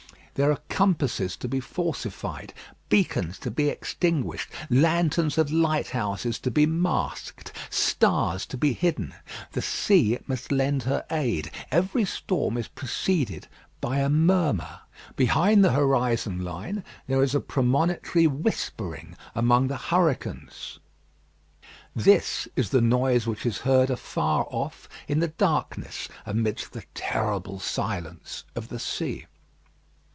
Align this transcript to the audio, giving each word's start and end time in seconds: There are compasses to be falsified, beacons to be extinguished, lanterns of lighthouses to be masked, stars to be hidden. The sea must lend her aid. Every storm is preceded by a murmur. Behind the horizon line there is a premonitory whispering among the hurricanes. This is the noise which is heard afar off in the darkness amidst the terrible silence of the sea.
There 0.35 0.51
are 0.51 0.61
compasses 0.69 1.37
to 1.37 1.47
be 1.47 1.59
falsified, 1.59 2.51
beacons 2.89 3.37
to 3.39 3.51
be 3.51 3.69
extinguished, 3.69 4.49
lanterns 4.71 5.37
of 5.37 5.51
lighthouses 5.51 6.39
to 6.39 6.49
be 6.49 6.65
masked, 6.65 7.51
stars 7.69 8.47
to 8.47 8.57
be 8.57 8.73
hidden. 8.73 9.13
The 9.51 9.61
sea 9.61 10.17
must 10.25 10.51
lend 10.51 10.83
her 10.83 11.05
aid. 11.11 11.51
Every 11.69 12.05
storm 12.05 12.57
is 12.57 12.69
preceded 12.69 13.47
by 13.81 13.99
a 13.99 14.09
murmur. 14.09 14.79
Behind 15.15 15.63
the 15.63 15.73
horizon 15.73 16.43
line 16.43 16.83
there 17.05 17.21
is 17.21 17.35
a 17.35 17.39
premonitory 17.41 18.25
whispering 18.25 19.15
among 19.35 19.67
the 19.67 19.77
hurricanes. 19.77 20.79
This 21.95 22.47
is 22.55 22.71
the 22.71 22.81
noise 22.81 23.27
which 23.27 23.45
is 23.45 23.59
heard 23.59 23.91
afar 23.91 24.47
off 24.49 24.89
in 25.07 25.19
the 25.19 25.27
darkness 25.27 26.07
amidst 26.25 26.71
the 26.71 26.85
terrible 26.95 27.59
silence 27.59 28.43
of 28.55 28.69
the 28.69 28.79
sea. 28.79 29.27